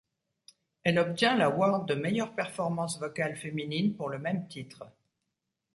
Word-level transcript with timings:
Elle 0.81 0.97
obtient 0.97 1.35
l'Award 1.37 1.87
de 1.87 1.93
meilleure 1.93 2.33
performance 2.33 2.99
vocale 2.99 3.37
féminine 3.37 3.95
pour 3.95 4.09
le 4.09 4.17
même 4.17 4.47
titre. 4.47 4.87